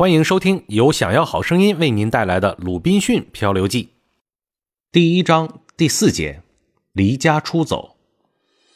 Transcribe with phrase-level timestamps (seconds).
[0.00, 3.84] 欢迎收听由想要好声音为您带来的《鲁滨逊漂流记》
[4.90, 6.40] 第一章第四节：
[6.94, 7.96] 离家出走。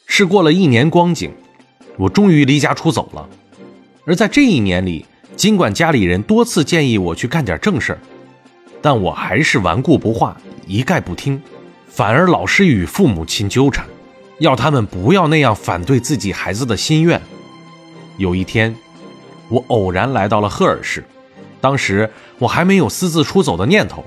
[0.05, 1.33] 是过了一年光景，
[1.97, 3.27] 我终于离家出走了。
[4.05, 5.03] 而在这一年里，
[5.35, 7.97] 尽管家里人多次建议我去干点正事，
[8.79, 11.41] 但我还是顽固不化，一概不听，
[11.87, 13.87] 反而老是与父母亲纠缠，
[14.37, 17.19] 要他们不要那样反对自己孩子的心愿。
[18.19, 18.75] 有一天，
[19.49, 21.03] 我偶然来到了赫尔市，
[21.65, 22.07] 当时
[22.37, 24.05] 我还没有私自出走的念头，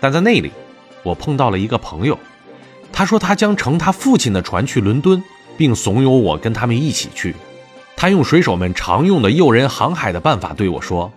[0.00, 0.50] 但在那里，
[1.02, 2.18] 我碰到了一个朋友，
[2.90, 5.22] 他说他将乘他父亲的船去伦敦，
[5.58, 7.36] 并怂恿我跟他们一起去。
[7.96, 11.12] 他用水手们常用的诱人航海的办法对我说：“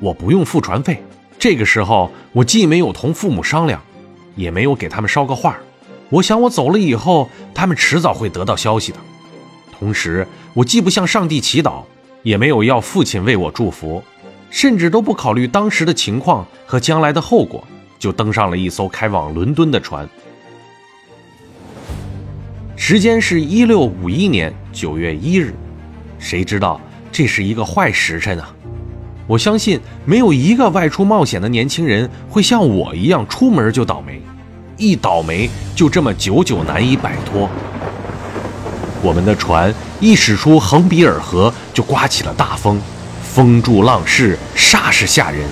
[0.00, 1.02] 我不用付船费。”
[1.40, 3.80] 这个时候，我既没有同父母商量，
[4.34, 5.56] 也没有给他们捎个话。
[6.10, 8.98] 我想，我走了以后，他们迟早会得到消息的。
[9.78, 11.84] 同时，我既不向上帝祈祷，
[12.22, 14.04] 也没有要父亲为我祝福，
[14.50, 17.62] 甚至都不考虑当时的情况和将来的后果，
[17.98, 20.08] 就登上了一艘开往伦敦的船。
[22.76, 25.54] 时间是一六五一年九月一日。
[26.18, 28.54] 谁知道这是一个坏时辰啊！
[29.26, 34.22] 我相信没有一个外出冒险的年轻人会像我一样出门就倒霉，
[34.76, 37.50] 一倒霉就这么久久难以摆脱。
[39.02, 42.80] 我们的船一驶出横比尔河，就刮起了大风，
[43.36, 45.42] 风助浪势，煞是吓人。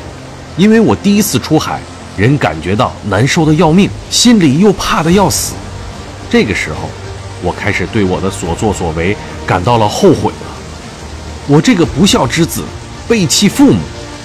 [0.57, 1.83] 因为我第一次出海，
[2.17, 5.53] 人感觉到难受的要命，心里又怕的要死。
[6.31, 6.89] 这个时候，
[7.43, 9.15] 我开始对我的所作所为
[9.47, 10.49] 感到了后悔了。
[11.47, 12.65] 我这个不孝之子，
[13.07, 13.79] 背弃父母，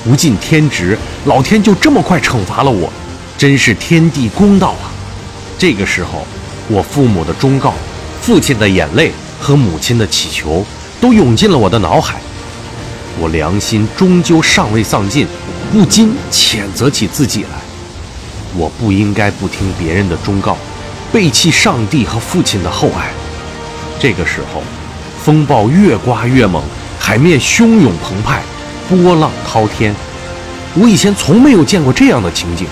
[0.06, 2.90] 不尽天职，老天就这么快惩罚了我，
[3.38, 4.88] 真是天地公道啊！
[5.58, 6.26] 这个时候，
[6.70, 7.74] 我父母的忠告、
[8.22, 10.66] 父亲的眼泪和母亲的祈求，
[11.02, 12.22] 都涌进了我的脑海。
[13.20, 15.28] 我良心终究尚未丧尽，
[15.72, 17.50] 不禁谴责起自己来。
[18.56, 20.58] 我不应该不听别人的忠告，
[21.12, 23.10] 背弃上帝和父亲的厚爱。
[24.00, 24.64] 这个时候，
[25.24, 26.64] 风暴越刮越猛。
[26.98, 28.42] 海面汹涌澎湃，
[28.88, 29.96] 波浪滔天。
[30.76, 32.68] 我以前从没有见过这样的情景，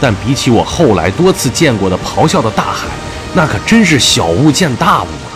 [0.00, 2.88] 但比起我后来多次见过的咆哮的大海，
[3.34, 5.30] 那可真是小巫见大巫了。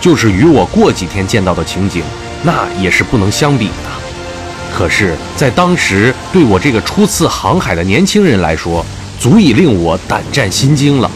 [0.00, 2.02] 就是与我过几天见到的情景，
[2.44, 3.90] 那也是不能相比的。
[4.72, 8.84] 可是，在当时，对我这个初次航海的年轻人来说，
[9.18, 11.10] 足以令我胆战心惊了，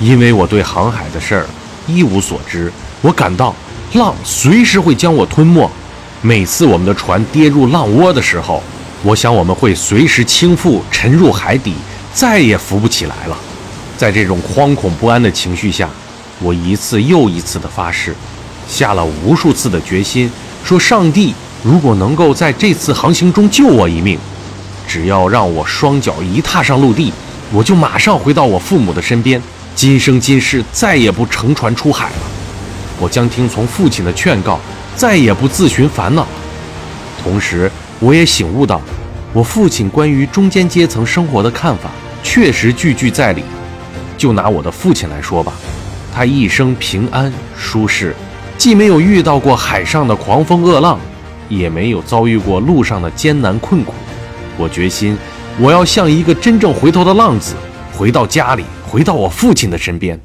[0.00, 1.46] 因为我对航海的事儿
[1.86, 2.72] 一无所知。
[3.02, 3.54] 我感到。
[3.94, 5.70] 浪随时会将我吞没。
[6.22, 8.62] 每次我们的船跌入浪窝的时候，
[9.02, 11.74] 我想我们会随时倾覆，沉入海底，
[12.14, 13.36] 再也浮不起来了。
[13.98, 15.90] 在这种惶恐不安的情绪下，
[16.40, 18.14] 我一次又一次的发誓，
[18.66, 20.32] 下了无数次的决心，
[20.64, 24.18] 说上帝如果能够在这次航行中救我一命，
[24.86, 27.12] 只要让我双脚一踏上陆地，
[27.52, 29.40] 我就马上回到我父母的身边，
[29.74, 32.16] 今生今世再也不乘船出海了。
[33.00, 34.58] 我将听从父亲的劝告，
[34.96, 36.28] 再也不自寻烦恼了。
[37.22, 38.80] 同时，我也醒悟到，
[39.32, 41.90] 我父亲关于中间阶层生活的看法
[42.22, 43.42] 确实句句在理。
[44.16, 45.52] 就拿我的父亲来说吧，
[46.14, 48.14] 他一生平安舒适，
[48.62, 50.96] 既没有遇到过海上的狂风恶浪，
[51.48, 53.92] 也没有遭遇过路上的艰难困苦。
[54.56, 55.18] 我决心，
[55.58, 57.56] 我要像一个真正回头的浪子，
[57.92, 60.16] 回到家里，回到我父亲的身边。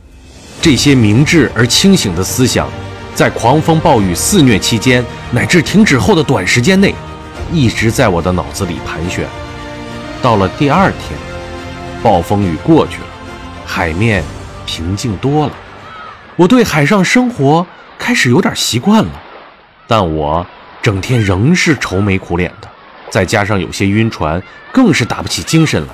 [0.62, 2.68] 这些明智而清醒的思想，
[3.16, 6.94] 在狂风暴雨肆虐期间，乃至停止后的短时间内，
[7.52, 9.26] 一直在我的脑子里盘旋。
[10.22, 11.18] 到了第二天，
[12.04, 13.08] 暴风雨过去了，
[13.66, 14.24] 海面
[14.68, 15.54] 平静多了，
[16.36, 17.66] 我对海上生活
[17.98, 19.22] 开始有点习惯了。
[19.88, 20.46] 但我
[20.82, 22.70] 整天仍是愁眉苦脸的，
[23.10, 24.42] 再加上有些晕船，
[24.72, 25.94] 更是打不起精神来。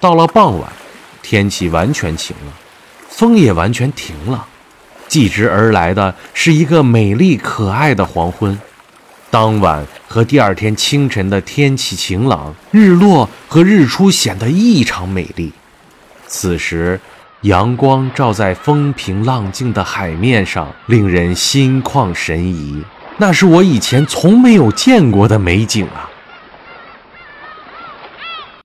[0.00, 0.70] 到了傍晚，
[1.22, 2.52] 天气完全晴了。
[3.08, 4.46] 风也完全停了，
[5.08, 8.56] 继之而来的是一个美丽可爱的黄昏。
[9.30, 15.52] 当晚和第二天清晨的天气晴朗，日落和日出显得异常美丽。
[16.26, 17.00] 此时，
[17.42, 22.82] 阳光照在风平浪静的海面上，令人心旷神怡。
[23.16, 26.07] 那是我以前从没有见过的美景啊！